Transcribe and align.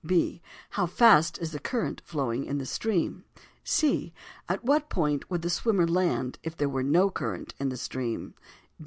B. 0.03 0.41
How 0.71 0.87
fast 0.87 1.37
is 1.37 1.51
the 1.51 1.59
current 1.59 2.01
flowing 2.03 2.43
in 2.45 2.57
the 2.57 2.65
stream? 2.65 3.23
C. 3.63 4.15
At 4.49 4.63
what 4.63 4.89
point 4.89 5.29
would 5.29 5.43
the 5.43 5.49
swimmer 5.51 5.87
land 5.87 6.39
if 6.41 6.57
there 6.57 6.67
were 6.69 6.81
no 6.81 7.11
current 7.11 7.53
in 7.59 7.69
the 7.69 7.77
stream? 7.77 8.33